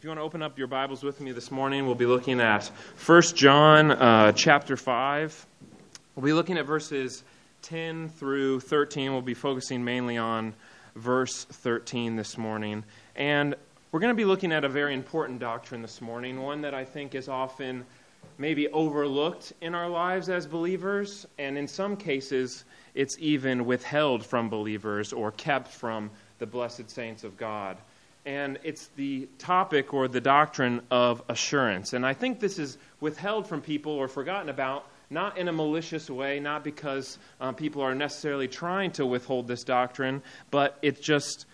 [0.00, 2.40] If you want to open up your Bibles with me this morning, we'll be looking
[2.40, 2.70] at
[3.04, 5.46] 1 John uh, chapter 5.
[6.16, 7.22] We'll be looking at verses
[7.60, 9.12] 10 through 13.
[9.12, 10.54] We'll be focusing mainly on
[10.96, 12.82] verse 13 this morning.
[13.14, 13.54] And
[13.92, 16.86] we're going to be looking at a very important doctrine this morning, one that I
[16.86, 17.84] think is often
[18.38, 24.48] maybe overlooked in our lives as believers, and in some cases, it's even withheld from
[24.48, 27.76] believers or kept from the blessed saints of God
[28.26, 31.92] and it's the topic or the doctrine of assurance.
[31.92, 36.10] And I think this is withheld from people or forgotten about, not in a malicious
[36.10, 41.46] way, not because um, people are necessarily trying to withhold this doctrine, but it just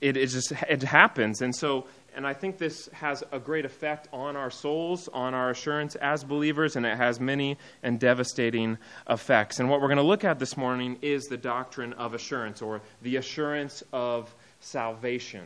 [0.00, 1.42] it, it just it happens.
[1.42, 1.86] And so,
[2.16, 6.24] and I think this has a great effect on our souls, on our assurance as
[6.24, 8.78] believers, and it has many and devastating
[9.10, 9.60] effects.
[9.60, 12.80] And what we're going to look at this morning is the doctrine of assurance, or
[13.02, 15.44] the assurance of salvation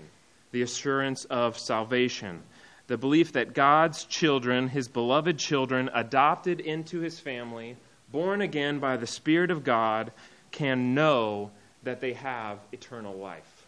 [0.53, 2.42] the assurance of salvation.
[2.86, 7.77] The belief that God's children, his beloved children, adopted into his family,
[8.11, 10.12] born again by the Spirit of God,
[10.50, 11.50] can know
[11.83, 13.67] that they have eternal life.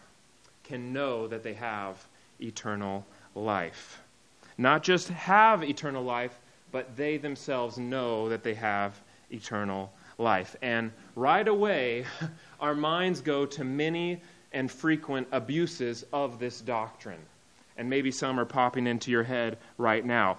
[0.62, 2.06] Can know that they have
[2.40, 4.00] eternal life.
[4.58, 6.38] Not just have eternal life,
[6.70, 10.54] but they themselves know that they have eternal life.
[10.62, 12.04] And right away,
[12.60, 14.20] our minds go to many
[14.54, 17.20] and frequent abuses of this doctrine.
[17.76, 20.38] And maybe some are popping into your head right now.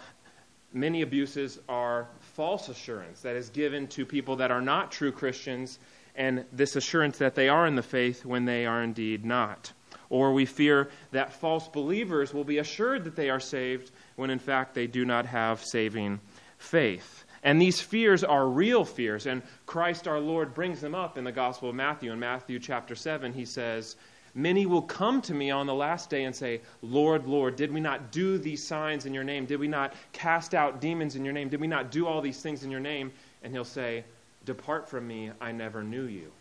[0.74, 5.78] Many abuses are false assurance that is given to people that are not true Christians,
[6.16, 9.74] and this assurance that they are in the faith when they are indeed not.
[10.10, 14.40] Or we fear that false believers will be assured that they are saved when in
[14.40, 16.22] fact they do not have saving
[16.58, 17.25] faith.
[17.46, 21.32] And these fears are real fears, and Christ our Lord brings them up in the
[21.32, 22.12] Gospel of Matthew.
[22.12, 23.96] In Matthew chapter 7, he says,
[24.34, 27.80] Many will come to me on the last day and say, Lord, Lord, did we
[27.80, 29.46] not do these signs in your name?
[29.46, 31.48] Did we not cast out demons in your name?
[31.48, 33.14] Did we not do all these things in your name?
[33.44, 34.04] And he'll say,
[34.44, 36.32] Depart from me, I never knew you.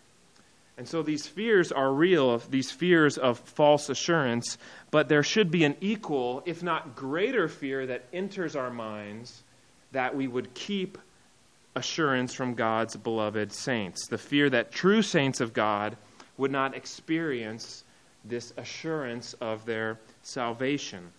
[0.79, 4.57] And so these fears are real, these fears of false assurance,
[4.91, 9.44] but there should be an equal, if not greater, fear that enters our minds
[9.95, 10.99] that we would keep
[11.75, 14.07] assurance from God's beloved saints.
[14.07, 15.97] The fear that true saints of God
[16.37, 17.85] would not experience
[18.25, 21.13] this assurance of their salvation.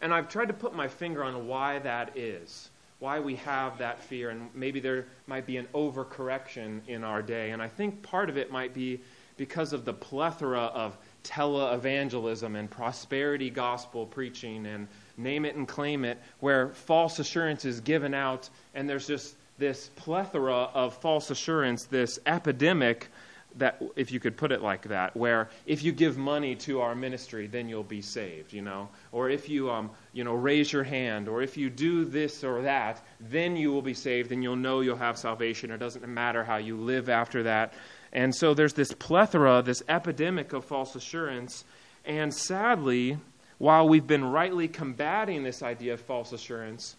[0.00, 2.70] And I've tried to put my finger on why that is,
[3.00, 7.50] why we have that fear, and maybe there might be an overcorrection in our day.
[7.50, 9.00] And I think part of it might be
[9.36, 14.88] because of the plethora of televangelism and prosperity gospel preaching and
[15.22, 19.90] name it and claim it, where false assurance is given out, and there's just this
[19.96, 23.08] plethora of false assurance, this epidemic
[23.56, 26.94] that if you could put it like that where if you give money to our
[26.94, 28.88] ministry then you'll be saved you know?
[29.12, 32.62] Or if you um, you know raise your hand or if you do this or
[32.62, 35.70] that then you will be saved and you'll know you'll have salvation.
[35.70, 37.74] It doesn't matter how you live after that.
[38.12, 41.64] And so there's this plethora this epidemic of false assurance
[42.04, 43.18] and sadly
[43.60, 46.96] while we've been rightly combating this idea of false assurance,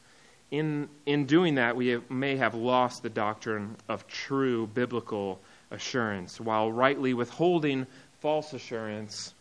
[0.52, 5.40] in, in doing that, we have, may have lost the doctrine of true biblical
[5.72, 6.40] assurance.
[6.40, 7.88] While rightly withholding
[8.20, 9.34] false assurance,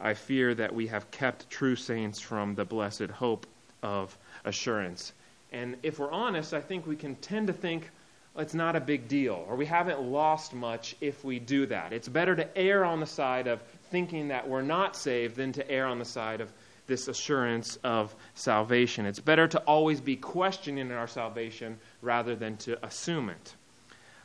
[0.00, 3.46] I fear that we have kept true saints from the blessed hope
[3.82, 4.16] of
[4.46, 5.12] assurance.
[5.52, 7.90] And if we're honest, I think we can tend to think
[8.38, 11.92] it's not a big deal, or we haven't lost much if we do that.
[11.92, 13.60] It's better to err on the side of
[13.94, 16.52] thinking that we're not saved than to err on the side of
[16.88, 19.06] this assurance of salvation.
[19.06, 23.54] It's better to always be questioning our salvation rather than to assume it.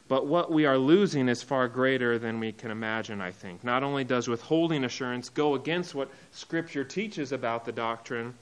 [0.08, 3.64] But what we are losing is far greater than we can imagine, I think.
[3.64, 8.34] Not only does withholding assurance go against what Scripture teaches about the doctrine,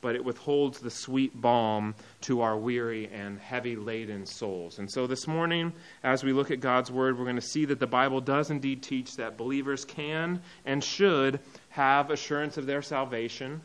[0.00, 4.78] but it withholds the sweet balm to our weary and heavy laden souls.
[4.78, 7.80] And so this morning, as we look at God's Word, we're going to see that
[7.80, 11.40] the Bible does indeed teach that believers can and should
[11.70, 13.60] have assurance of their salvation,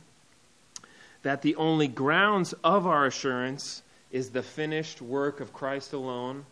[1.24, 6.46] that the only grounds of our assurance is the finished work of Christ alone,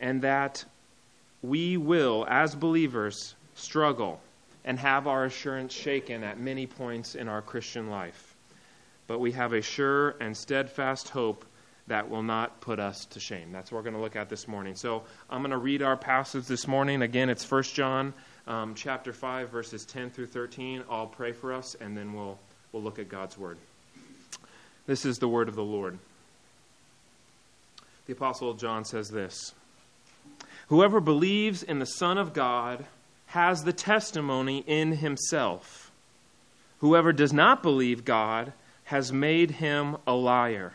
[0.00, 0.64] and that
[1.42, 4.20] we will, as believers, struggle
[4.64, 8.33] and have our assurance shaken at many points in our Christian life
[9.06, 11.44] but we have a sure and steadfast hope
[11.86, 13.52] that will not put us to shame.
[13.52, 14.74] That's what we're going to look at this morning.
[14.74, 17.02] So I'm going to read our passage this morning.
[17.02, 18.14] Again, it's 1 John
[18.46, 20.84] um, chapter 5, verses 10 through 13.
[20.90, 22.38] I'll pray for us, and then we'll,
[22.72, 23.58] we'll look at God's word.
[24.86, 25.98] This is the word of the Lord.
[28.06, 29.54] The Apostle John says this
[30.68, 32.86] Whoever believes in the Son of God
[33.26, 35.90] has the testimony in himself.
[36.78, 38.52] Whoever does not believe God
[38.84, 40.72] has made him a liar,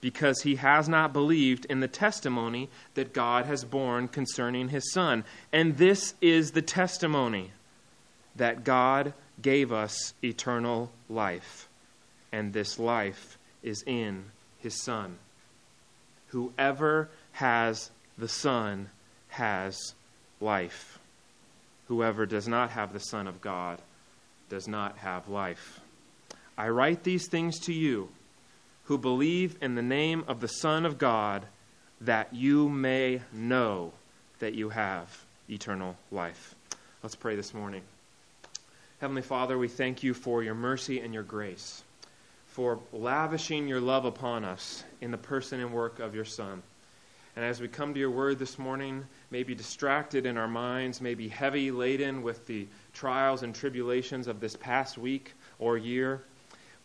[0.00, 5.24] because he has not believed in the testimony that God has borne concerning his Son.
[5.52, 7.52] And this is the testimony
[8.36, 11.68] that God gave us eternal life,
[12.32, 14.24] and this life is in
[14.58, 15.18] his Son.
[16.28, 18.88] Whoever has the Son
[19.28, 19.94] has
[20.40, 20.98] life.
[21.88, 23.80] Whoever does not have the Son of God
[24.48, 25.80] does not have life.
[26.58, 28.08] I write these things to you
[28.84, 31.44] who believe in the name of the Son of God,
[32.00, 33.92] that you may know
[34.38, 36.54] that you have eternal life.
[37.02, 37.82] Let's pray this morning.
[39.00, 41.82] Heavenly Father, we thank you for your mercy and your grace,
[42.46, 46.62] for lavishing your love upon us in the person and work of your Son.
[47.34, 51.02] And as we come to your word this morning, may be distracted in our minds,
[51.02, 56.22] may be heavy laden with the trials and tribulations of this past week or year.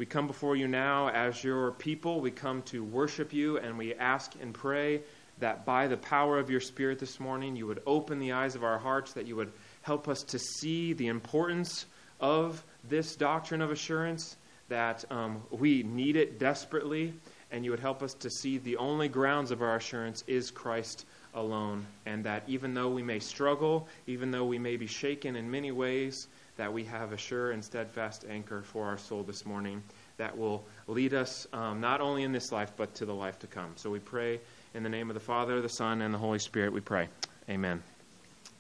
[0.02, 2.22] We come before you now as your people.
[2.22, 5.02] We come to worship you, and we ask and pray
[5.38, 8.64] that by the power of your Spirit this morning, you would open the eyes of
[8.64, 9.52] our hearts, that you would
[9.84, 11.86] help us to see the importance
[12.20, 14.38] of this doctrine of assurance,
[14.70, 17.14] that um, we need it desperately,
[17.52, 21.06] and you would help us to see the only grounds of our assurance is Christ
[21.36, 25.52] alone, and that even though we may struggle, even though we may be shaken in
[25.52, 26.28] many ways,
[26.58, 29.82] that we have a sure and steadfast anchor for our soul this morning
[30.18, 33.48] that will lead us um, not only in this life, but to the life to
[33.48, 33.72] come.
[33.76, 34.40] So we pray
[34.74, 37.10] in the name of the Father, the Son, and the Holy Spirit, we pray.
[37.50, 37.82] Amen.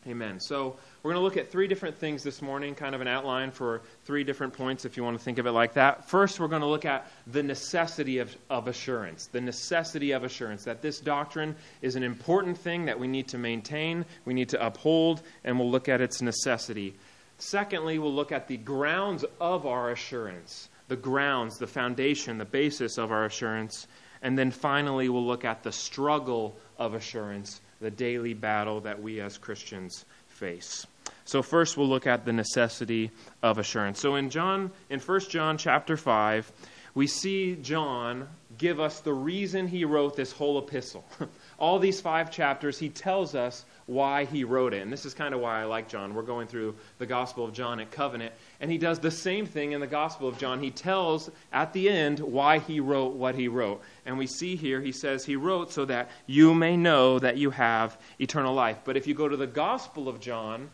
[0.07, 0.39] Amen.
[0.39, 3.51] So we're going to look at three different things this morning, kind of an outline
[3.51, 6.09] for three different points if you want to think of it like that.
[6.09, 9.27] First, we're going to look at the necessity of, of assurance.
[9.27, 13.37] The necessity of assurance, that this doctrine is an important thing that we need to
[13.37, 16.95] maintain, we need to uphold, and we'll look at its necessity.
[17.41, 22.99] Secondly, we'll look at the grounds of our assurance, the grounds, the foundation, the basis
[22.99, 23.87] of our assurance.
[24.21, 29.19] And then finally, we'll look at the struggle of assurance the daily battle that we
[29.21, 30.85] as Christians face.
[31.25, 33.09] So first we'll look at the necessity
[33.41, 33.99] of assurance.
[33.99, 36.51] So in John in 1 John chapter 5,
[36.93, 38.27] we see John
[38.59, 41.05] give us the reason he wrote this whole epistle.
[41.59, 44.81] All these 5 chapters he tells us why he wrote it.
[44.81, 46.13] And this is kind of why I like John.
[46.13, 49.71] We're going through the Gospel of John at Covenant, and he does the same thing
[49.73, 50.61] in the Gospel of John.
[50.61, 53.81] He tells at the end why he wrote what he wrote.
[54.05, 57.51] And we see here, he says, He wrote so that you may know that you
[57.51, 58.79] have eternal life.
[58.83, 60.69] But if you go to the Gospel of John,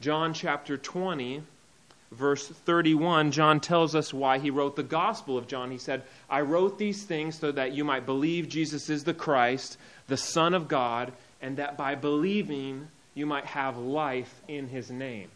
[0.00, 1.42] John chapter 20,
[2.12, 5.70] verse 31, John tells us why he wrote the Gospel of John.
[5.70, 9.78] He said, I wrote these things so that you might believe Jesus is the Christ,
[10.06, 11.12] the Son of God
[11.44, 15.28] and that by believing you might have life in his name.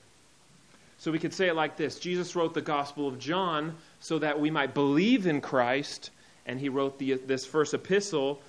[0.97, 4.41] So we could say it like this Jesus wrote the Gospel of John so that
[4.41, 6.11] we might believe in Christ,
[6.47, 8.41] and he wrote the, this first epistle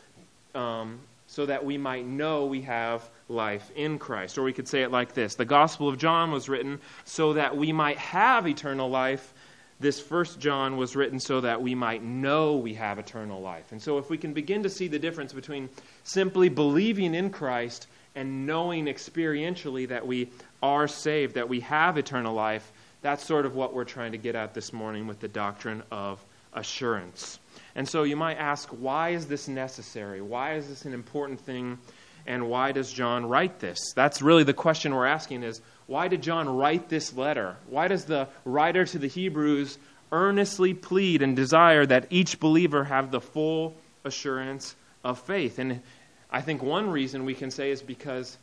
[0.56, 4.38] um, so that we might know we have life in Christ.
[4.38, 7.57] Or we could say it like this The Gospel of John was written so that
[7.57, 9.33] we might have eternal life
[9.79, 13.71] this first John was written so that we might know we have eternal life.
[13.71, 15.69] And so, if we can begin to see the difference between
[16.03, 22.33] simply believing in Christ and knowing experientially that we are saved, that we have eternal
[22.33, 25.83] life, that's sort of what we're trying to get at this morning with the doctrine
[25.92, 26.23] of
[26.54, 27.39] assurance.
[27.75, 30.21] And so, you might ask, why is this necessary?
[30.21, 31.77] Why is this an important thing?
[32.27, 33.80] And why does John write this?
[33.95, 37.55] That's really the question we're asking is why did John write this letter?
[37.67, 39.79] Why does the writer to the Hebrews
[40.11, 45.57] earnestly plead and desire that each believer have the full assurance of faith?
[45.57, 45.81] And
[46.29, 48.37] I think one reason we can say is because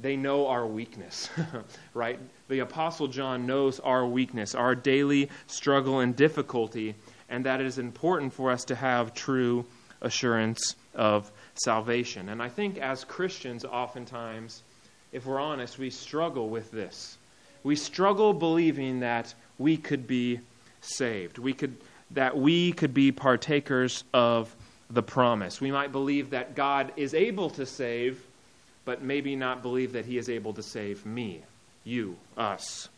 [0.00, 1.30] they know our weakness,
[1.94, 2.18] right?
[2.48, 6.96] The Apostle John knows our weakness, our daily struggle and difficulty,
[7.28, 9.64] and that it is important for us to have true
[10.00, 12.28] assurance of salvation.
[12.28, 14.64] And I think as Christians, oftentimes,
[15.12, 17.18] if we're honest, we struggle with this.
[17.62, 20.40] We struggle believing that we could be
[20.80, 21.38] saved.
[21.38, 21.76] We could
[22.12, 24.54] that we could be partakers of
[24.90, 25.60] the promise.
[25.60, 28.22] We might believe that God is able to save,
[28.84, 31.40] but maybe not believe that he is able to save me,
[31.84, 32.90] you, us.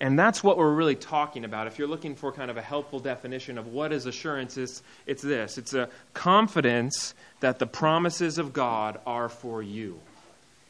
[0.00, 1.66] And that's what we're really talking about.
[1.66, 5.22] If you're looking for kind of a helpful definition of what is assurance, it's, it's
[5.22, 9.98] this it's a confidence that the promises of God are for you.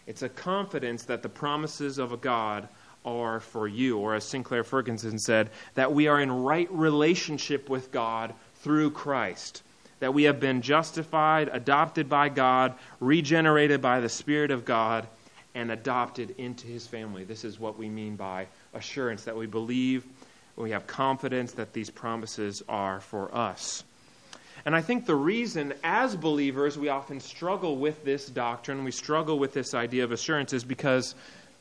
[0.06, 2.68] It's a confidence that the promises of a God
[3.04, 3.98] are for you.
[3.98, 9.62] Or as Sinclair Ferguson said, that we are in right relationship with God through Christ.
[10.00, 15.06] That we have been justified, adopted by God, regenerated by the Spirit of God,
[15.54, 17.24] and adopted into his family.
[17.24, 20.04] This is what we mean by assurance that we believe
[20.56, 23.84] We have confidence that these promises are for us.
[24.64, 29.38] And I think the reason, as believers, we often struggle with this doctrine, we struggle
[29.38, 31.14] with this idea of assurance, is because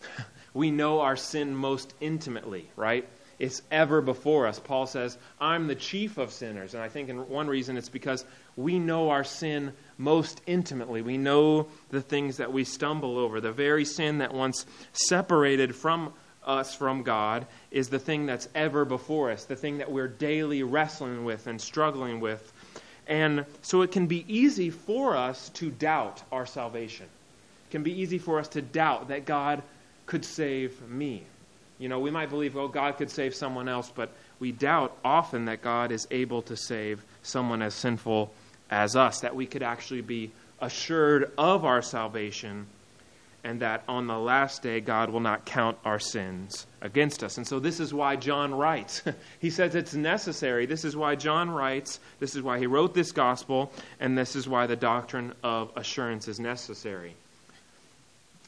[0.54, 3.08] we know our sin most intimately, right?
[3.40, 4.60] It's ever before us.
[4.60, 6.76] Paul says, I'm the chief of sinners.
[6.76, 8.24] And I think in one reason it's because
[8.56, 11.02] we know our sin most intimately.
[11.02, 13.42] We know the things that we stumble over.
[13.42, 16.14] The very sin that once separated from
[16.46, 20.62] us from God is the thing that's ever before us, the thing that we're daily
[20.62, 22.51] wrestling with and struggling with.
[23.12, 27.08] And so it can be easy for us to doubt our salvation.
[27.68, 29.62] It can be easy for us to doubt that God
[30.06, 31.24] could save me.
[31.78, 35.44] You know, we might believe, oh, God could save someone else, but we doubt often
[35.46, 38.32] that God is able to save someone as sinful
[38.70, 42.66] as us, that we could actually be assured of our salvation
[43.44, 47.38] and that on the last day God will not count our sins against us.
[47.38, 49.02] And so this is why John writes.
[49.40, 50.66] he says it's necessary.
[50.66, 52.00] This is why John writes.
[52.20, 56.28] This is why he wrote this gospel, and this is why the doctrine of assurance
[56.28, 57.16] is necessary.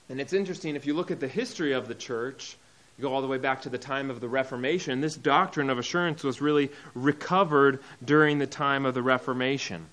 [0.09, 2.57] And it's interesting if you look at the history of the church,
[2.97, 5.79] you go all the way back to the time of the Reformation, this doctrine of
[5.79, 9.87] assurance was really recovered during the time of the Reformation.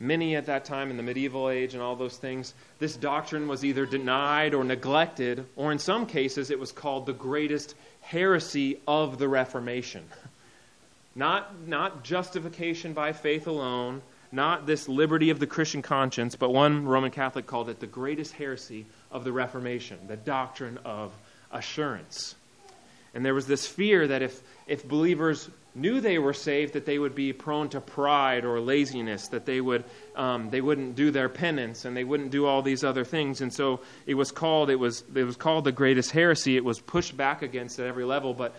[0.00, 3.64] Many at that time in the medieval age and all those things, this doctrine was
[3.64, 9.18] either denied or neglected, or in some cases, it was called the greatest heresy of
[9.18, 10.04] the Reformation.
[11.14, 16.84] Not, not justification by faith alone, not this liberty of the Christian conscience, but one
[16.84, 21.12] Roman Catholic called it the greatest heresy of the Reformation, the doctrine of
[21.52, 22.34] assurance.
[23.14, 26.98] And there was this fear that if, if believers knew they were saved, that they
[26.98, 31.28] would be prone to pride or laziness, that they, would, um, they wouldn't do their
[31.28, 33.40] penance and they wouldn't do all these other things.
[33.40, 36.56] And so it was called, it was, it was called the greatest heresy.
[36.56, 38.34] It was pushed back against at every level.
[38.34, 38.54] But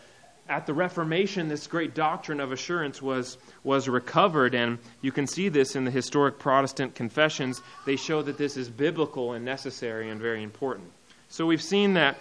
[0.48, 5.50] at the Reformation, this great doctrine of assurance was, was recovered, and you can see
[5.50, 7.62] this in the historic Protestant confessions.
[7.86, 10.91] They show that this is biblical and necessary and very important.
[11.29, 12.17] So we've seen that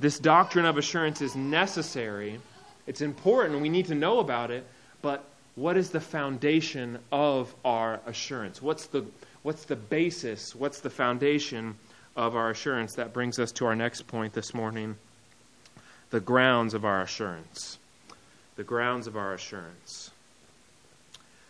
[0.00, 2.40] this doctrine of assurance is necessary,
[2.88, 4.66] it's important, we need to know about it,
[5.02, 5.22] but
[5.56, 8.62] what is the foundation of our assurance?
[8.62, 9.04] What's the,
[9.42, 10.54] what's the basis?
[10.54, 11.76] What's the foundation
[12.16, 12.94] of our assurance?
[12.94, 14.96] That brings us to our next point this morning
[16.08, 17.76] the grounds of our assurance.
[18.56, 20.10] The grounds of our assurance.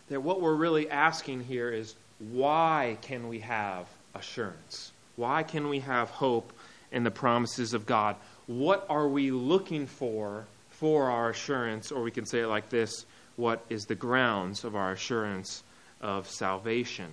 [0.08, 4.90] That what we're really asking here is why can we have assurance?
[5.14, 6.52] Why can we have hope
[6.90, 8.16] in the promises of God?
[8.48, 10.44] What are we looking for
[10.78, 11.90] for our assurance?
[11.92, 13.04] Or we can say it like this
[13.36, 15.62] what is the grounds of our assurance
[16.00, 17.08] of salvation?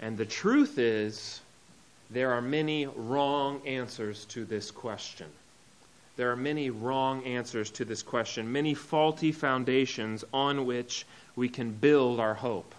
[0.00, 1.40] And the truth is,
[2.10, 5.26] there are many wrong answers to this question.
[6.16, 11.06] There are many wrong answers to this question, many faulty foundations on which
[11.36, 12.74] we can build our hope.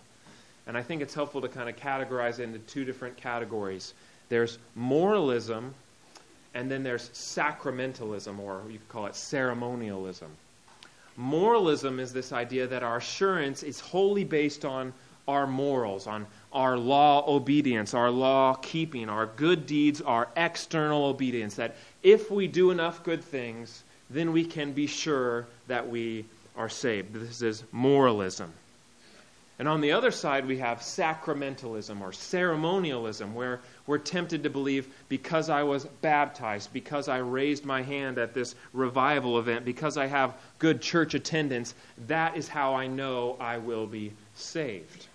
[0.67, 3.93] And I think it's helpful to kind of categorize it into two different categories
[4.29, 5.73] there's moralism,
[6.53, 10.29] and then there's sacramentalism, or you could call it ceremonialism.
[11.15, 14.93] Moralism is this idea that our assurance is wholly based on
[15.27, 21.55] our morals, on our law obedience, our law keeping, our good deeds, our external obedience.
[21.55, 26.25] That if we do enough good things, then we can be sure that we
[26.57, 27.13] are saved.
[27.13, 28.51] This is moralism.
[29.59, 34.87] And on the other side, we have sacramentalism or ceremonialism, where we're tempted to believe
[35.09, 40.05] because I was baptized, because I raised my hand at this revival event, because I
[40.05, 41.75] have good church attendance,
[42.07, 45.07] that is how I know I will be saved.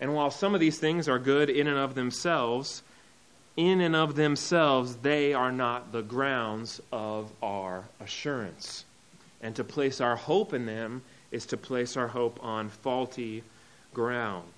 [0.00, 2.82] And while some of these things are good in and of themselves,
[3.58, 8.86] in and of themselves, they are not the grounds of our assurance.
[9.42, 11.02] And to place our hope in them
[11.32, 13.42] is to place our hope on faulty
[13.92, 14.52] ground.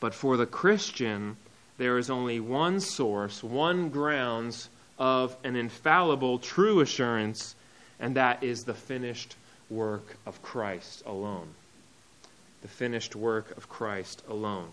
[0.00, 1.36] But for the Christian,
[1.78, 4.68] there is only one source, one grounds
[4.98, 7.54] of an infallible, true assurance,
[8.00, 9.36] and that is the finished
[9.68, 11.48] work of Christ alone.
[12.62, 14.70] The finished work of Christ alone.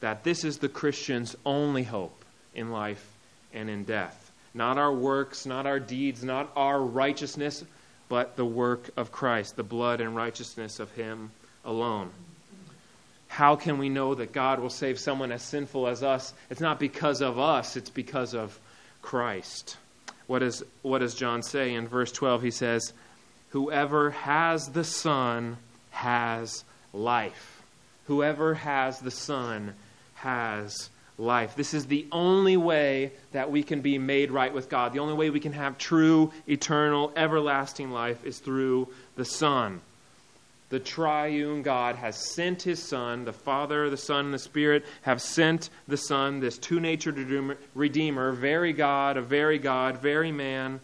[0.00, 2.24] That this is the Christian's only hope
[2.54, 3.06] in life
[3.52, 4.32] and in death.
[4.54, 7.64] Not our works, not our deeds, not our righteousness,
[8.10, 11.30] but the work of Christ, the blood and righteousness of Him
[11.64, 12.10] alone.
[13.28, 16.34] How can we know that God will save someone as sinful as us?
[16.50, 18.58] It's not because of us, it's because of
[19.00, 19.76] Christ.
[20.26, 22.42] What, is, what does John say in verse 12?
[22.42, 22.92] He says,
[23.50, 25.56] Whoever has the Son
[25.90, 27.62] has life.
[28.06, 29.74] Whoever has the Son
[30.14, 31.54] has life.
[31.54, 34.92] This is the only way that we can be made right with God.
[34.92, 39.80] The only way we can have true, eternal, everlasting life is through the Son.
[40.70, 43.24] The triune God has sent his Son.
[43.24, 47.18] The Father, the Son, and the Spirit have sent the Son, this two natured
[47.74, 50.80] Redeemer, very God, a very God, very man.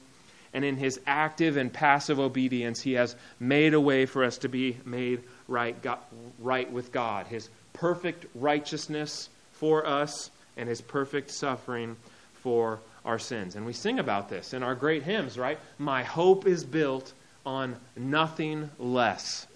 [0.52, 4.48] And in his active and passive obedience, he has made a way for us to
[4.48, 5.98] be made right, God,
[6.38, 7.26] right with God.
[7.26, 11.96] His perfect righteousness for us and his perfect suffering
[12.34, 13.56] for our sins.
[13.56, 15.58] And we sing about this in our great hymns, right?
[15.78, 17.12] My hope is built
[17.44, 19.46] on nothing less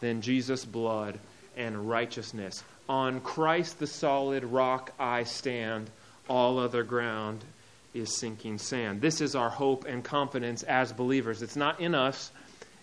[0.00, 1.18] than Jesus' blood
[1.56, 2.64] and righteousness.
[2.88, 5.90] On Christ the solid rock I stand,
[6.28, 7.44] all other ground
[7.92, 9.00] is sinking sand.
[9.00, 11.42] This is our hope and confidence as believers.
[11.42, 12.32] It's not in us,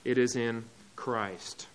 [0.05, 0.63] it is in
[0.95, 1.67] Christ.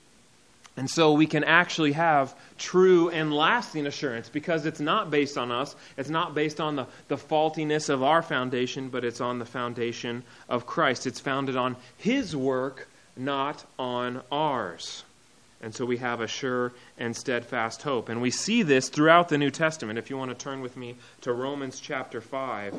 [0.76, 5.50] And so we can actually have true and lasting assurance because it's not based on
[5.50, 5.75] us.
[5.97, 10.23] It's not based on the, the faultiness of our foundation, but it's on the foundation
[10.50, 11.06] of Christ.
[11.06, 15.04] It's founded on His work, not on ours.
[15.62, 18.11] And so we have a sure and steadfast hope.
[18.11, 19.99] And we see this throughout the New Testament.
[19.99, 22.75] If you want to turn with me to Romans chapter 5,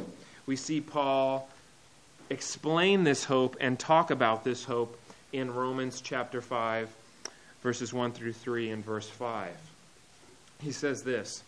[0.45, 1.49] we see Paul
[2.29, 4.99] explain this hope and talk about this hope
[5.33, 6.89] in Romans chapter 5
[7.67, 9.49] verses 1 through 3 and verse 5.
[10.61, 11.43] He says this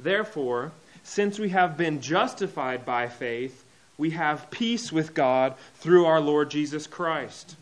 [0.00, 0.72] Therefore,
[1.04, 3.66] since we have been justified by faith,
[3.98, 7.54] we have peace with God through our Lord Jesus Christ.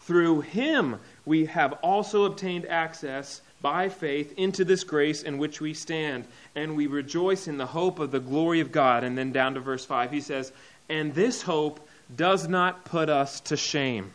[0.00, 5.74] Through him we have also obtained access by faith into this grace in which we
[5.74, 9.04] stand, and we rejoice in the hope of the glory of God.
[9.04, 10.52] And then down to verse 5, he says,
[10.88, 14.14] And this hope does not put us to shame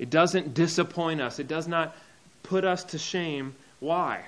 [0.00, 1.94] it doesn't disappoint us, it does not
[2.42, 3.54] put us to shame.
[3.80, 4.24] Why?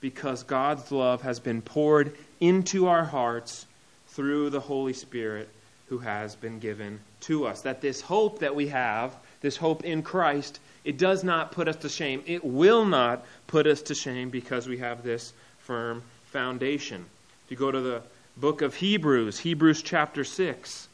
[0.00, 3.66] Because God's love has been poured into our hearts
[4.10, 5.48] through the Holy Spirit
[5.88, 7.62] who has been given to us.
[7.62, 11.76] That this hope that we have, this hope in Christ, it does not put us
[11.76, 12.22] to shame.
[12.24, 17.04] It will not put us to shame because we have this firm foundation.
[17.44, 18.02] If you go to the
[18.36, 20.86] book of Hebrews, Hebrews chapter 6,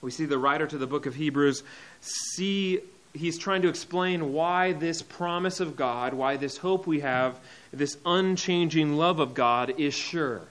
[0.00, 1.62] we see the writer to the book of Hebrews
[2.00, 2.80] see
[3.18, 7.38] he's trying to explain why this promise of God, why this hope we have,
[7.72, 10.42] this unchanging love of God is sure.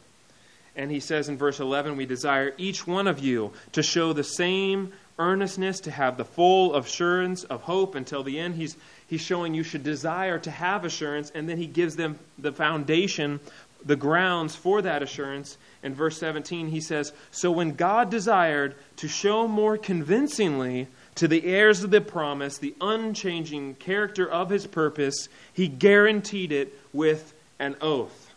[0.75, 4.23] And he says in verse 11, We desire each one of you to show the
[4.23, 8.55] same earnestness, to have the full assurance of hope until the end.
[8.55, 8.77] He's,
[9.07, 13.39] he's showing you should desire to have assurance, and then he gives them the foundation,
[13.83, 15.57] the grounds for that assurance.
[15.81, 21.45] In verse 17, he says, So when God desired to show more convincingly to the
[21.45, 27.75] heirs of the promise, the unchanging character of his purpose, he guaranteed it with an
[27.81, 28.33] oath,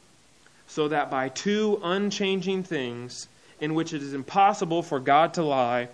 [0.67, 3.29] so that by two unchanging things,
[3.61, 5.89] in which it is impossible for God to lie,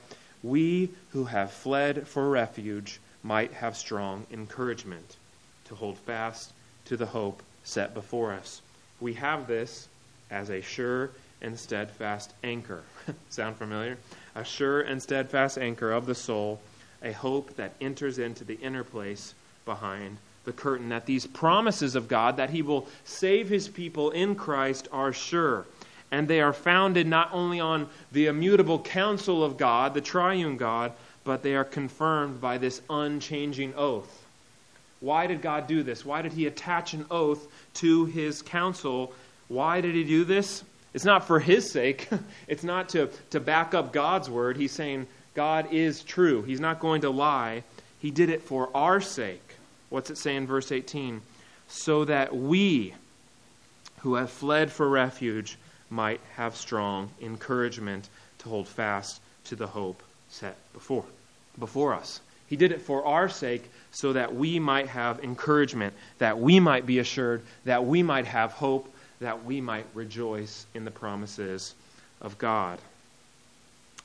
[0.45, 5.17] we who have fled for refuge might have strong encouragement
[5.65, 6.53] to hold fast
[6.85, 8.63] to the hope set before us.
[9.01, 9.89] We have this
[10.31, 11.11] as a sure
[11.43, 12.85] and steadfast anchor.
[13.31, 13.99] Sound familiar?
[14.37, 16.61] A sure and steadfast anchor of the soul
[17.07, 20.89] a hope that enters into the inner place behind the curtain.
[20.89, 25.65] That these promises of God, that He will save His people in Christ, are sure.
[26.11, 30.93] And they are founded not only on the immutable counsel of God, the triune God,
[31.25, 34.25] but they are confirmed by this unchanging oath.
[35.01, 36.05] Why did God do this?
[36.05, 39.13] Why did He attach an oath to His counsel?
[39.49, 40.65] Why did He do this?
[40.95, 42.09] It's not for His sake.
[42.49, 44.57] it's not to, to back up God's word.
[44.57, 46.43] He's saying, God is true.
[46.43, 47.63] He's not going to lie.
[48.01, 49.43] He did it for our sake.
[49.91, 51.21] What's it say in verse 18?
[51.69, 52.95] So that we
[53.99, 55.59] who have fled for refuge
[55.91, 61.05] might have strong encouragement to hold fast to the hope set before
[61.59, 62.21] before us.
[62.49, 66.87] He did it for our sake so that we might have encouragement, that we might
[66.87, 71.75] be assured, that we might have hope, that we might rejoice in the promises
[72.21, 72.79] of God.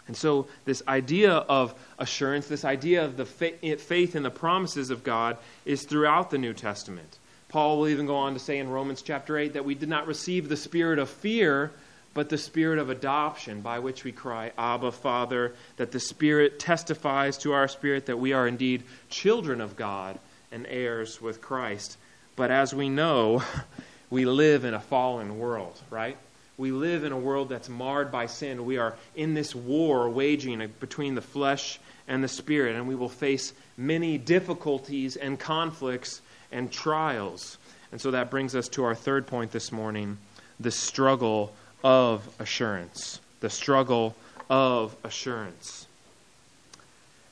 [0.08, 5.04] And so, this idea of assurance, this idea of the faith in the promises of
[5.04, 7.20] God, is throughout the New Testament.
[7.50, 10.08] Paul will even go on to say in Romans chapter 8 that we did not
[10.08, 11.72] receive the spirit of fear,
[12.14, 17.38] but the spirit of adoption, by which we cry, Abba, Father, that the Spirit testifies
[17.40, 20.20] to our spirit that we are indeed children of God
[20.52, 21.98] and heirs with Christ.
[22.36, 23.44] But as we know,
[24.10, 26.18] we live in a fallen world, right?
[26.62, 28.65] We live in a world that's marred by sin.
[28.65, 33.10] We are in this war waging between the flesh and the spirit, and we will
[33.10, 36.21] face many difficulties and conflicts
[36.52, 37.58] and trials.
[37.91, 40.19] And so that brings us to our third point this morning
[40.60, 41.52] the struggle
[41.84, 43.19] of assurance.
[43.39, 44.15] The struggle
[44.47, 45.88] of assurance.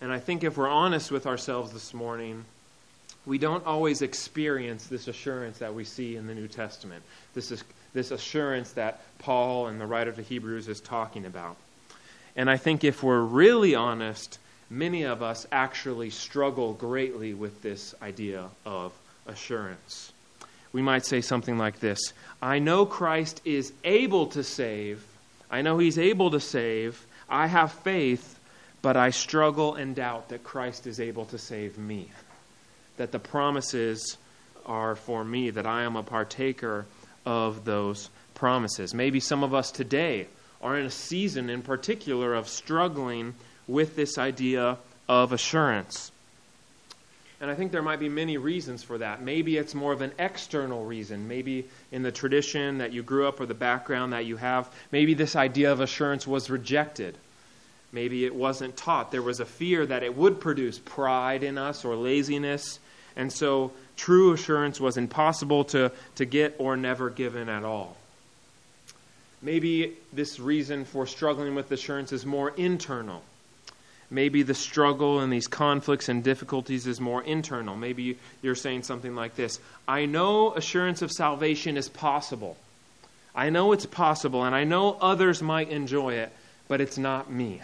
[0.02, 2.46] And I think if we're honest with ourselves this morning,
[3.28, 7.04] we don't always experience this assurance that we see in the New Testament.
[7.36, 7.64] This is
[7.94, 11.58] this assurance that Paul and the writer to Hebrews is talking about.
[12.36, 17.96] And I think if we're really honest, many of us actually struggle greatly with this
[18.02, 18.94] idea of
[19.28, 20.12] assurance.
[20.72, 25.04] We might say something like this I know Christ is able to save.
[25.52, 27.06] I know he's able to save.
[27.28, 28.40] I have faith,
[28.82, 32.10] but I struggle and doubt that Christ is able to save me.
[32.98, 34.18] That the promises
[34.66, 36.86] are for me, that I am a partaker
[37.30, 38.96] of those promises.
[38.96, 40.26] Maybe some of us today
[40.64, 43.36] are in a season in particular of struggling
[43.68, 46.12] with this idea of assurance.
[47.40, 49.22] And I think there might be many reasons for that.
[49.22, 51.28] Maybe it's more of an external reason.
[51.28, 55.14] Maybe in the tradition that you grew up or the background that you have, maybe
[55.14, 57.16] this idea of assurance was rejected.
[57.92, 59.12] Maybe it wasn't taught.
[59.12, 62.80] There was a fear that it would produce pride in us or laziness.
[63.16, 67.98] And so true assurance was impossible to, to get or never given at all.
[69.42, 73.22] Maybe this reason for struggling with assurance is more internal.
[74.10, 77.76] Maybe the struggle and these conflicts and difficulties is more internal.
[77.76, 82.56] Maybe you're saying something like this I know assurance of salvation is possible.
[83.36, 86.32] I know it's possible, and I know others might enjoy it,
[86.68, 87.62] but it's not me.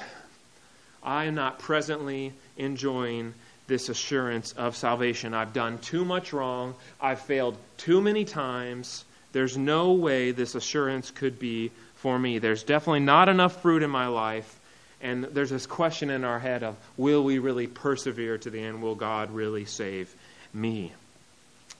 [1.03, 3.33] I am not presently enjoying
[3.67, 5.33] this assurance of salvation.
[5.33, 6.75] I've done too much wrong.
[7.01, 9.05] I've failed too many times.
[9.31, 12.39] There's no way this assurance could be for me.
[12.39, 14.59] There's definitely not enough fruit in my life.
[15.01, 18.81] And there's this question in our head of will we really persevere to the end?
[18.81, 20.13] Will God really save
[20.53, 20.93] me?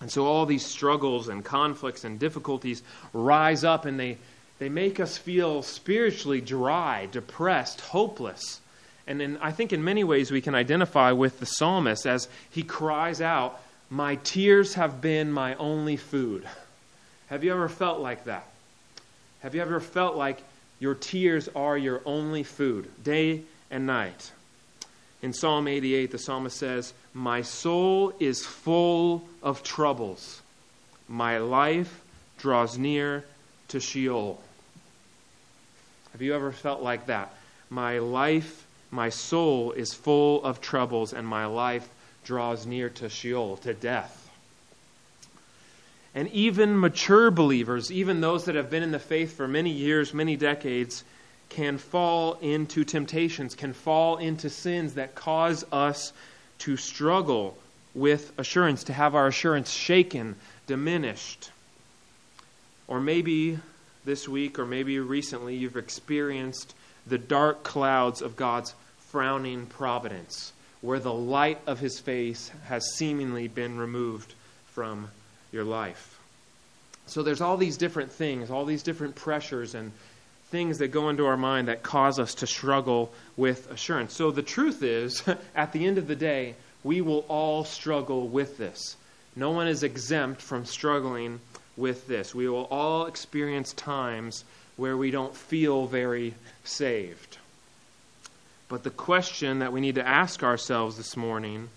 [0.02, 4.18] And so all these struggles and conflicts and difficulties rise up and they,
[4.60, 8.60] they make us feel spiritually dry, depressed, hopeless.
[9.08, 12.64] And in, I think in many ways we can identify with the psalmist as he
[12.64, 16.48] cries out, My tears have been my only food.
[17.28, 18.48] Have you ever felt like that?
[19.42, 20.42] Have you ever felt like
[20.80, 24.32] your tears are your only food, day and night?
[25.22, 30.42] In Psalm 88, the psalmist says, My soul is full of troubles.
[31.08, 32.02] My life
[32.38, 33.24] draws near
[33.70, 34.42] to Sheol.
[36.12, 37.34] Have you ever felt like that?
[37.70, 38.65] My life,
[38.96, 41.88] my soul is full of troubles, and my life
[42.24, 44.22] draws near to Sheol, to death.
[46.16, 50.14] And even mature believers, even those that have been in the faith for many years,
[50.14, 51.04] many decades,
[51.50, 56.14] can fall into temptations, can fall into sins that cause us
[56.60, 57.58] to struggle
[57.94, 60.36] with assurance, to have our assurance shaken,
[60.68, 61.52] diminished.
[62.88, 63.60] Or maybe
[64.06, 66.74] this week, or maybe recently, you've experienced
[67.06, 68.74] the dark clouds of God's
[69.16, 70.52] frowning providence,
[70.82, 74.34] where the light of his face has seemingly been removed
[74.66, 75.08] from
[75.54, 76.20] your life.
[77.08, 79.94] So there's all these different things, all these different pressures and
[80.52, 84.14] things that go into our mind that cause us to struggle with assurance.
[84.14, 85.24] So the truth is,
[85.56, 88.98] at the end of the day, we will all struggle with this.
[89.34, 91.40] No one is exempt from struggling
[91.78, 92.36] with this.
[92.36, 94.44] We will all experience times
[94.76, 96.34] where we don't feel very
[96.66, 97.38] saved.
[98.68, 101.70] But the question that we need to ask ourselves this morning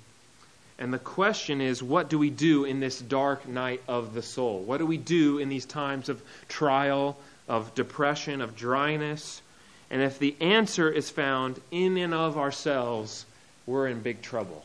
[0.78, 4.60] and the question is, what do we do in this dark night of the soul?
[4.60, 9.42] What do we do in these times of trial, of depression, of dryness?
[9.90, 13.26] And if the answer is found in and of ourselves,
[13.66, 14.64] we're in big trouble.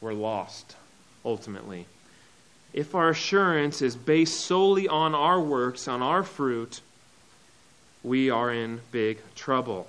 [0.00, 0.76] We're lost,
[1.26, 1.84] ultimately.
[2.72, 6.80] If our assurance is based solely on our works, on our fruit,
[8.02, 9.88] we are in big trouble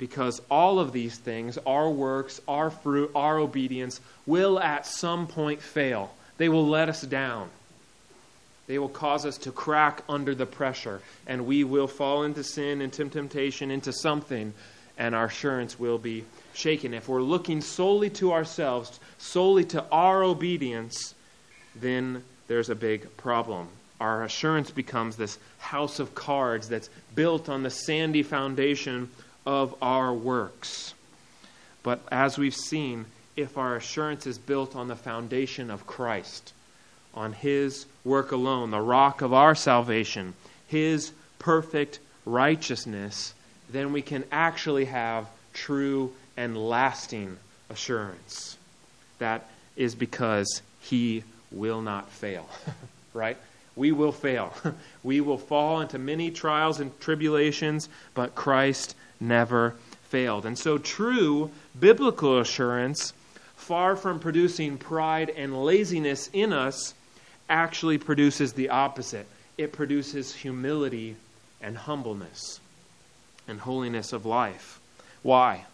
[0.00, 5.60] because all of these things, our works, our fruit, our obedience, will at some point
[5.60, 6.10] fail.
[6.38, 7.50] They will let us down.
[8.66, 12.80] They will cause us to crack under the pressure, and we will fall into sin,
[12.80, 14.54] into temptation, into something,
[14.96, 16.94] and our assurance will be shaken.
[16.94, 21.14] If we're looking solely to ourselves, solely to our obedience,
[21.76, 23.68] then there's a big problem.
[24.00, 29.10] Our assurance becomes this house of cards that's built on the sandy foundation
[29.46, 30.94] of our works.
[31.82, 36.52] But as we've seen, if our assurance is built on the foundation of Christ,
[37.14, 40.34] on His work alone, the rock of our salvation,
[40.68, 43.34] His perfect righteousness,
[43.70, 47.36] then we can actually have true and lasting
[47.68, 48.56] assurance.
[49.18, 52.48] That is because He will not fail,
[53.14, 53.36] right?
[53.76, 54.52] We will fail.
[55.02, 59.74] we will fall into many trials and tribulations, but Christ never
[60.08, 60.46] failed.
[60.46, 63.12] And so, true biblical assurance,
[63.54, 66.94] far from producing pride and laziness in us,
[67.48, 69.26] actually produces the opposite.
[69.58, 71.16] It produces humility
[71.60, 72.60] and humbleness
[73.46, 74.80] and holiness of life.
[75.22, 75.66] Why?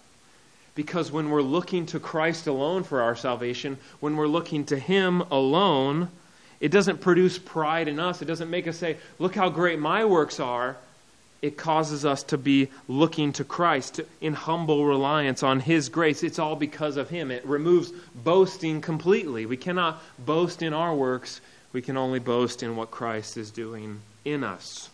[0.75, 5.21] Because when we're looking to Christ alone for our salvation, when we're looking to Him
[5.23, 6.09] alone,
[6.61, 8.21] it doesn't produce pride in us.
[8.21, 10.77] It doesn't make us say, Look how great my works are.
[11.43, 16.23] It causes us to be looking to Christ in humble reliance on His grace.
[16.23, 17.31] It's all because of Him.
[17.31, 19.47] It removes boasting completely.
[19.47, 21.41] We cannot boast in our works,
[21.73, 24.89] we can only boast in what Christ is doing in us.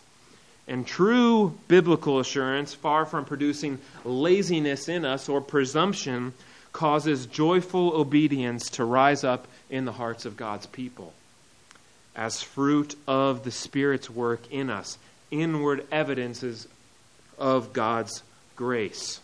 [0.69, 6.33] And true biblical assurance, far from producing laziness in us or presumption,
[6.73, 11.13] causes joyful obedience to rise up in the hearts of God's people
[12.15, 14.99] as fruit of the Spirit's work in us,
[15.33, 16.69] inward evidences
[17.39, 18.23] of God's
[18.55, 19.19] grace.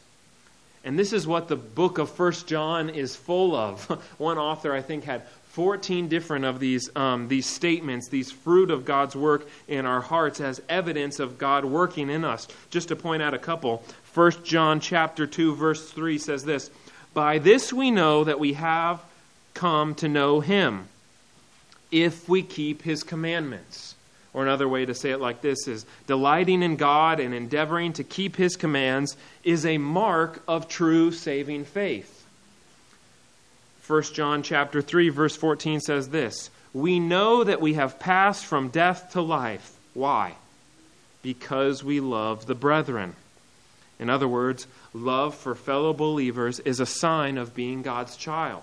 [0.84, 3.84] And this is what the book of First John is full of.
[4.18, 8.84] One author, I think, had 14 different of these, um, these statements, these fruit of
[8.84, 12.48] God's work in our hearts as evidence of God working in us.
[12.70, 13.82] Just to point out a couple.
[14.14, 16.70] 1 John chapter 2, verse 3 says this
[17.12, 19.00] By this we know that we have
[19.52, 20.88] come to know him
[21.90, 23.94] if we keep his commandments.
[24.38, 28.04] Or another way to say it like this is delighting in God and endeavoring to
[28.04, 32.24] keep his commands is a mark of true saving faith.
[33.84, 38.68] 1 John chapter 3 verse 14 says this, "We know that we have passed from
[38.68, 40.36] death to life." Why?
[41.20, 43.16] Because we love the brethren.
[43.98, 48.62] In other words, love for fellow believers is a sign of being God's child.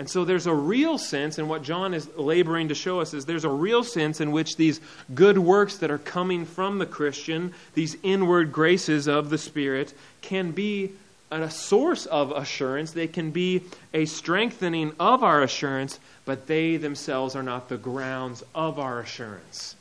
[0.00, 3.26] And so there's a real sense, and what John is laboring to show us is
[3.26, 4.80] there's a real sense in which these
[5.14, 10.52] good works that are coming from the Christian, these inward graces of the Spirit, can
[10.52, 10.92] be
[11.30, 12.92] a source of assurance.
[12.92, 13.60] They can be
[13.92, 19.76] a strengthening of our assurance, but they themselves are not the grounds of our assurance.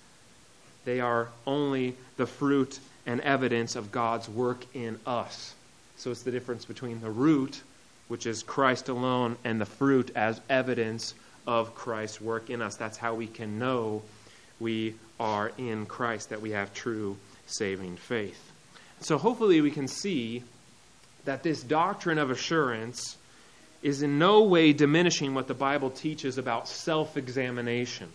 [0.84, 5.56] They are only the fruit and evidence of God's work in us.
[5.96, 7.62] So it's the difference between the root
[8.10, 11.14] which is Christ alone, and the fruit as evidence
[11.48, 12.76] of Christ's work in us.
[12.76, 14.02] That's how we can know
[14.60, 17.18] we are in Christ, that we have true
[17.48, 18.52] saving faith.
[19.00, 20.44] So hopefully we can see
[21.26, 23.18] that this doctrine of assurance
[23.82, 28.10] is in no way diminishing what the Bible teaches about self examination,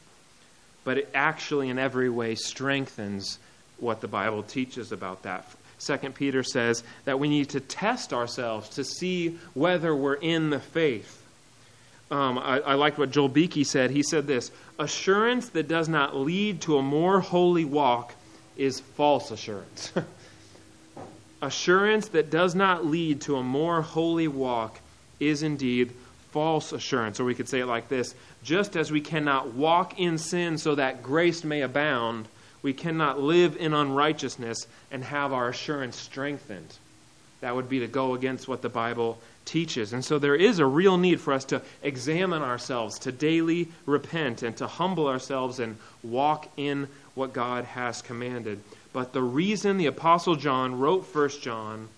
[0.84, 3.38] but it actually in every way strengthens
[3.78, 5.46] what the Bible teaches about that.
[5.78, 10.60] Second Peter says that we need to test ourselves to see whether we're in the
[10.60, 11.20] faith.
[12.10, 13.90] Um, I, I liked what Joel Beeke said.
[13.90, 18.14] He said this Assurance that does not lead to a more holy walk
[18.56, 19.92] is false assurance.
[21.42, 24.78] assurance that does not lead to a more holy walk
[25.20, 25.92] is indeed
[26.30, 27.20] false assurance.
[27.20, 30.74] Or we could say it like this Just as we cannot walk in sin so
[30.74, 32.28] that grace may abound,
[32.64, 36.78] we cannot live in unrighteousness and have our assurance strengthened.
[37.42, 39.92] That would be to go against what the Bible teaches.
[39.92, 44.42] And so there is a real need for us to examine ourselves, to daily repent,
[44.42, 48.60] and to humble ourselves and walk in what God has commanded.
[48.94, 51.88] But the reason the Apostle John wrote First John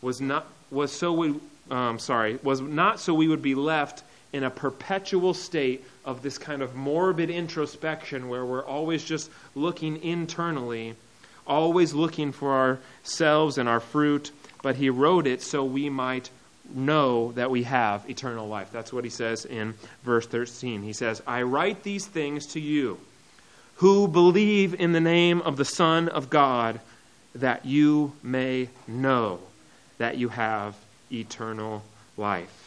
[0.00, 1.34] was not was so we
[1.70, 4.02] um, sorry was not so we would be left
[4.32, 10.02] in a perpetual state of this kind of morbid introspection where we're always just looking
[10.02, 10.94] internally,
[11.46, 14.30] always looking for ourselves and our fruit,
[14.62, 16.30] but he wrote it so we might
[16.74, 18.70] know that we have eternal life.
[18.72, 20.82] That's what he says in verse 13.
[20.82, 22.98] He says, I write these things to you
[23.76, 26.80] who believe in the name of the Son of God,
[27.34, 29.40] that you may know
[29.98, 30.76] that you have
[31.10, 31.82] eternal
[32.16, 32.61] life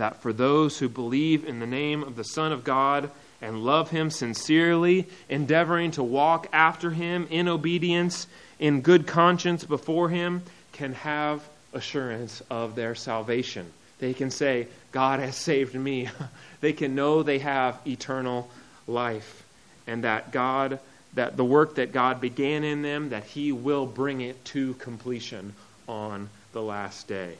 [0.00, 3.10] that for those who believe in the name of the Son of God
[3.42, 8.26] and love him sincerely, endeavoring to walk after him in obedience,
[8.58, 13.66] in good conscience before him, can have assurance of their salvation.
[13.98, 16.08] They can say, God has saved me.
[16.62, 18.48] they can know they have eternal
[18.86, 19.44] life
[19.86, 20.80] and that God
[21.12, 25.52] that the work that God began in them that he will bring it to completion
[25.86, 27.34] on the last day.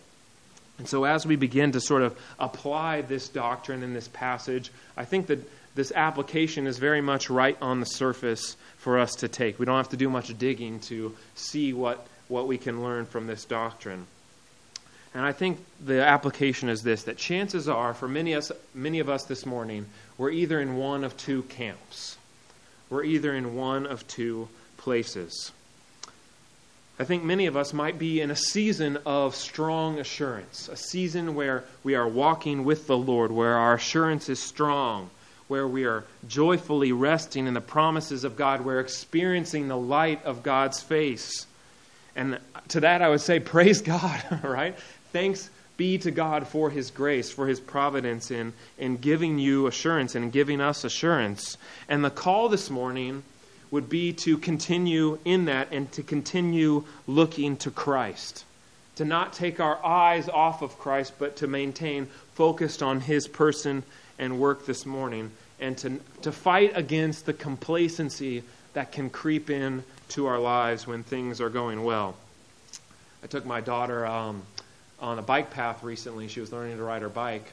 [0.81, 5.05] And so, as we begin to sort of apply this doctrine in this passage, I
[5.05, 9.59] think that this application is very much right on the surface for us to take.
[9.59, 13.27] We don't have to do much digging to see what, what we can learn from
[13.27, 14.07] this doctrine.
[15.13, 19.11] And I think the application is this that chances are, for many, us, many of
[19.11, 19.85] us this morning,
[20.17, 22.17] we're either in one of two camps.
[22.89, 25.53] we're either in one of two places.
[27.01, 31.35] I think many of us might be in a season of strong assurance, a season
[31.35, 35.09] where we are walking with the Lord, where our assurance is strong,
[35.49, 40.43] where we are joyfully resting in the promises of God, we're experiencing the light of
[40.43, 41.47] God's face.
[42.17, 44.79] And to that I would say, praise God, right?
[45.11, 50.17] Thanks be to God for His grace, for His providence in, in giving you assurance
[50.17, 51.57] and giving us assurance.
[51.89, 53.23] And the call this morning
[53.71, 58.45] would be to continue in that and to continue looking to Christ.
[58.97, 63.83] To not take our eyes off of Christ, but to maintain focused on his person
[64.19, 65.31] and work this morning.
[65.61, 71.03] And to, to fight against the complacency that can creep in to our lives when
[71.03, 72.17] things are going well.
[73.23, 74.43] I took my daughter um,
[74.99, 76.29] on a bike path recently.
[76.29, 77.53] She was learning to ride her bike.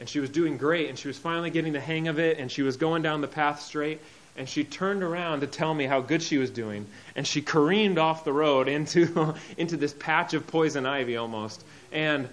[0.00, 2.50] And she was doing great, and she was finally getting the hang of it, and
[2.50, 4.00] she was going down the path straight
[4.36, 6.86] and she turned around to tell me how good she was doing.
[7.14, 11.64] And she careened off the road into into this patch of poison ivy almost.
[11.92, 12.28] And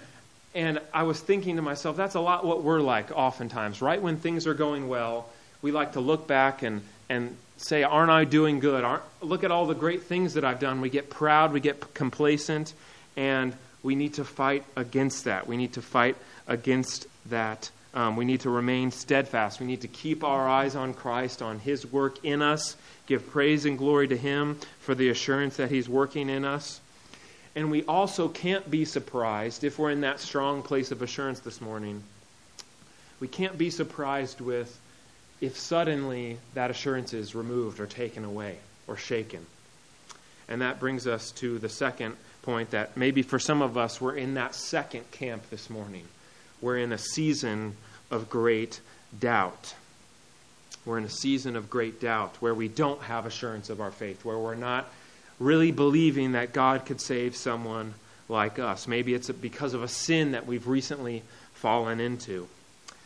[0.53, 4.01] and I was thinking to myself that's a lot what we're like oftentimes right?
[4.01, 5.29] When things are going well
[5.61, 8.83] we like to look back and and say aren't I doing good?
[8.83, 10.81] Aren't, look at all the great things that I've done.
[10.81, 12.73] We get proud we get complacent
[13.15, 15.47] and we need to fight against that.
[15.47, 16.15] We need to fight
[16.47, 19.59] against that um, we need to remain steadfast.
[19.59, 23.65] We need to keep our eyes on Christ, on His work in us, give praise
[23.65, 26.79] and glory to Him for the assurance that He's working in us.
[27.53, 31.59] And we also can't be surprised if we're in that strong place of assurance this
[31.59, 32.01] morning.
[33.19, 34.79] We can't be surprised with
[35.41, 39.45] if suddenly that assurance is removed or taken away or shaken.
[40.47, 44.15] And that brings us to the second point that maybe for some of us, we're
[44.15, 46.05] in that second camp this morning
[46.61, 47.75] we're in a season
[48.09, 48.79] of great
[49.19, 49.73] doubt.
[50.85, 54.25] We're in a season of great doubt where we don't have assurance of our faith,
[54.25, 54.89] where we're not
[55.39, 57.93] really believing that God could save someone
[58.29, 58.87] like us.
[58.87, 62.47] Maybe it's because of a sin that we've recently fallen into.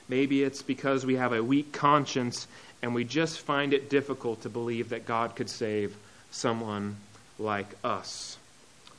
[0.08, 2.48] Maybe it's because we have a weak conscience
[2.82, 5.96] and we just find it difficult to believe that God could save
[6.30, 6.98] someone
[7.40, 8.38] like us.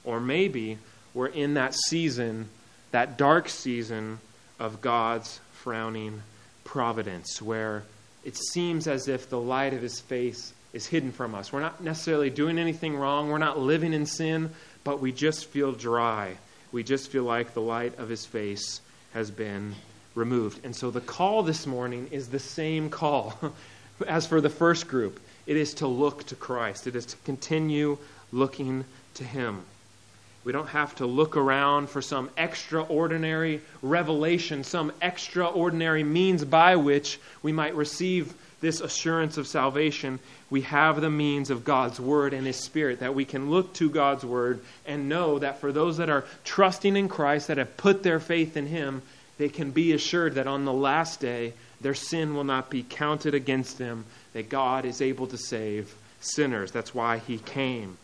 [0.05, 0.79] Or maybe
[1.15, 2.49] we're in that season,
[2.91, 4.19] that dark season
[4.59, 6.23] of God's frowning
[6.65, 7.83] providence, where
[8.25, 11.53] it seems as if the light of his face is hidden from us.
[11.53, 14.51] We're not necessarily doing anything wrong, we're not living in sin,
[14.85, 16.37] but we just feel dry.
[16.73, 18.81] We just feel like the light of his face
[19.15, 19.75] has been
[20.15, 20.65] removed.
[20.65, 23.39] And so the call this morning is the same call
[24.07, 27.99] as for the first group it is to look to Christ, it is to continue
[28.33, 29.63] looking to him.
[30.47, 37.19] We don't have to look around for some extraordinary revelation, some extraordinary means by which
[37.43, 40.21] we might receive this assurance of salvation.
[40.49, 43.91] We have the means of God's Word and His Spirit, that we can look to
[43.91, 48.05] God's Word and know that for those that are trusting in Christ, that have put
[48.05, 49.03] their faith in Him,
[49.39, 53.35] they can be assured that on the last day, their sin will not be counted
[53.35, 56.71] against them, that God is able to save sinners.
[56.71, 57.99] That's why He came.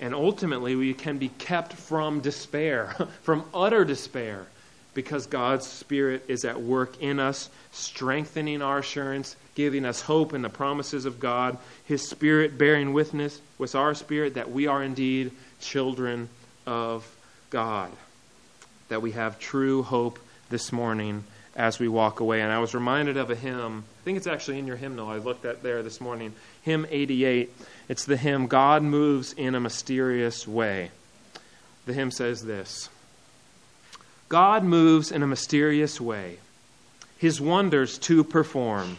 [0.00, 4.46] And ultimately, we can be kept from despair, from utter despair,
[4.94, 10.42] because God's Spirit is at work in us, strengthening our assurance, giving us hope in
[10.42, 15.32] the promises of God, His Spirit bearing witness with our spirit that we are indeed
[15.60, 16.28] children
[16.66, 17.06] of
[17.50, 17.90] God,
[18.88, 20.18] that we have true hope
[20.50, 21.24] this morning
[21.58, 22.40] as we walk away.
[22.40, 25.16] And I was reminded of a hymn, I think it's actually in your hymnal, I
[25.16, 27.52] looked at there this morning, hymn 88.
[27.88, 30.92] It's the hymn, God Moves in a Mysterious Way.
[31.84, 32.88] The hymn says this
[34.28, 36.38] God moves in a mysterious way,
[37.18, 38.98] his wonders to perform.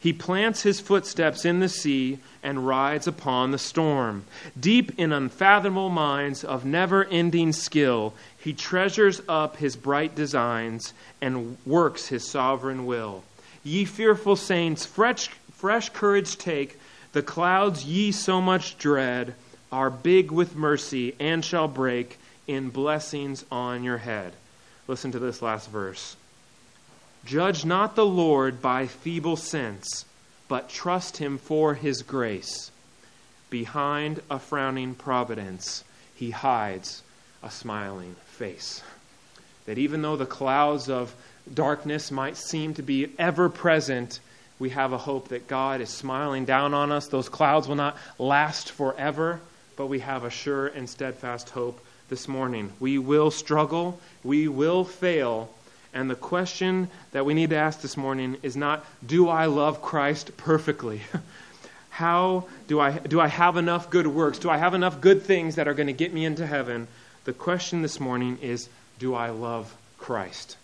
[0.00, 4.24] He plants his footsteps in the sea and rides upon the storm.
[4.58, 11.56] Deep in unfathomable minds of never ending skill, he treasures up his bright designs and
[11.66, 13.24] works his sovereign will.
[13.64, 16.78] Ye fearful saints, fresh, fresh courage take
[17.12, 19.34] the clouds ye so much dread
[19.72, 24.32] are big with mercy and shall break in blessings on your head.
[24.86, 26.16] Listen to this last verse.
[27.24, 30.04] Judge not the Lord by feeble sense,
[30.48, 32.70] but trust him for his grace.
[33.50, 37.02] Behind a frowning providence, he hides
[37.42, 38.82] a smiling face.
[39.66, 41.14] That even though the clouds of
[41.52, 44.20] darkness might seem to be ever present,
[44.58, 47.08] we have a hope that God is smiling down on us.
[47.08, 49.40] Those clouds will not last forever,
[49.76, 52.72] but we have a sure and steadfast hope this morning.
[52.80, 55.50] We will struggle, we will fail.
[55.94, 59.82] And the question that we need to ask this morning is not, do I love
[59.82, 61.00] Christ perfectly?
[61.90, 64.38] how do I, do I have enough good works?
[64.38, 66.86] Do I have enough good things that are going to get me into heaven?
[67.24, 68.68] The question this morning is
[68.98, 70.56] do I love Christ?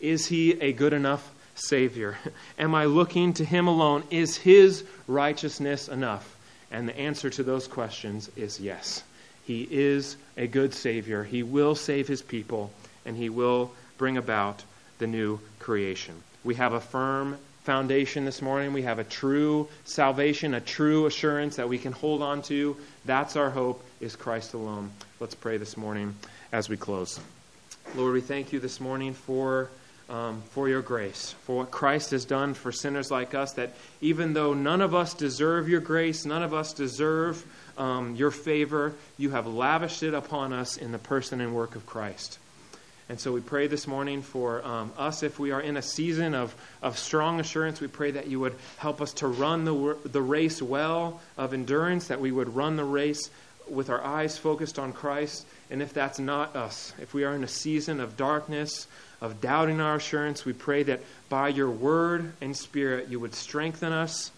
[0.00, 2.18] Is he a good enough Savior?
[2.58, 4.02] Am I looking to him alone?
[4.10, 6.36] Is his righteousness enough?
[6.70, 9.02] And the answer to those questions is yes.
[9.46, 11.22] He is a good Savior.
[11.22, 12.70] He will save his people,
[13.04, 14.62] and he will bring about
[14.98, 16.14] the new creation.
[16.44, 18.72] We have a firm foundation this morning.
[18.72, 22.76] We have a true salvation, a true assurance that we can hold on to.
[23.06, 24.90] That's our hope, is Christ alone.
[25.18, 26.14] Let's pray this morning
[26.52, 27.18] as we close.
[27.94, 29.70] Lord, we thank you this morning for.
[30.06, 33.72] Um, for your grace, for what Christ has done for sinners like us, that
[34.02, 37.42] even though none of us deserve your grace, none of us deserve
[37.78, 41.86] um, your favor, you have lavished it upon us in the person and work of
[41.86, 42.38] Christ.
[43.08, 46.34] And so we pray this morning for um, us, if we are in a season
[46.34, 50.22] of, of strong assurance, we pray that you would help us to run the, the
[50.22, 53.28] race well of endurance, that we would run the race
[53.68, 55.44] with our eyes focused on Christ.
[55.70, 58.86] And if that's not us, if we are in a season of darkness,
[59.20, 63.92] of doubting our assurance, we pray that by your word and spirit you would strengthen
[63.92, 64.30] us,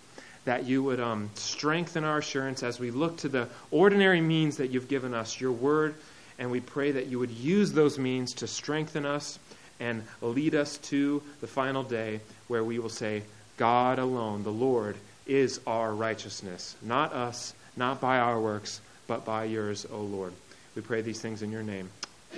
[0.45, 4.71] that you would um, strengthen our assurance as we look to the ordinary means that
[4.71, 5.95] you've given us, your word
[6.39, 9.39] and we pray that you would use those means to strengthen us
[9.81, 13.23] and lead us to the final day where we will say,
[13.57, 16.77] God alone, the Lord, is our righteousness.
[16.83, 20.33] Not us, not by our works, but by yours, O Lord.
[20.75, 21.91] We pray these things in your name.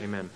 [0.03, 0.31] Amen.